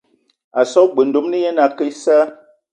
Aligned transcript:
A 0.59 0.61
so 0.71 0.81
g-beu 0.89 1.05
ndomni 1.07 1.37
ye 1.43 1.49
na 1.53 1.63
ake 1.67 1.83
issa. 1.91 2.17